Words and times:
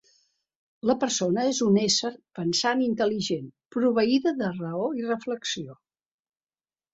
La 0.89 0.93
persona 1.01 1.43
és 1.49 1.59
un 1.65 1.77
ésser 1.81 2.11
pensant 2.39 2.81
i 2.85 2.87
intel·ligent, 2.93 3.45
proveïda 3.77 4.35
de 4.41 4.51
raó 4.63 4.89
i 5.03 5.07
reflexió. 5.13 5.79